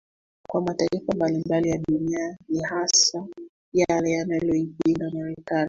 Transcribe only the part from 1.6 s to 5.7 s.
ya Dunia hii hasa yale yanayoipinga Marekani